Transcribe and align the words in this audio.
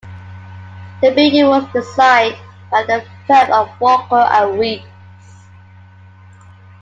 The 1.03 1.11
building 1.13 1.45
was 1.45 1.63
designed 1.73 2.35
by 2.71 2.81
the 2.87 3.05
firm 3.27 3.51
of 3.53 3.79
Walker 3.79 4.15
and 4.15 4.57
Weeks. 4.57 4.87